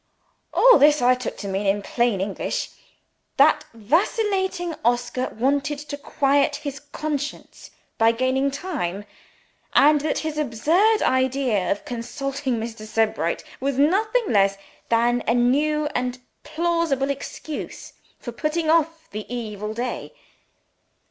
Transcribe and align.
All 0.51 0.79
this 0.79 0.99
I 0.99 1.13
took 1.13 1.37
to 1.37 1.47
mean, 1.47 1.67
in 1.67 1.83
plain 1.83 2.21
English, 2.21 2.69
that 3.37 3.65
vacillating 3.71 4.73
Oscar 4.83 5.29
wanted 5.37 5.77
to 5.77 5.95
quiet 5.95 6.55
his 6.55 6.79
conscience 6.79 7.69
by 7.99 8.11
gaining 8.11 8.49
time, 8.49 9.05
and 9.75 10.01
that 10.01 10.17
his 10.17 10.39
absurd 10.39 11.03
idea 11.03 11.71
of 11.71 11.85
consulting 11.85 12.53
Mr. 12.59 12.87
Sebright 12.87 13.43
was 13.59 13.77
nothing 13.77 14.25
less 14.33 14.57
than 14.89 15.21
a 15.27 15.35
new 15.35 15.85
and 15.93 16.17
plausible 16.41 17.11
excuse 17.11 17.93
for 18.17 18.31
putting 18.31 18.71
off 18.71 19.07
the 19.11 19.31
evil 19.31 19.71
day. 19.75 20.13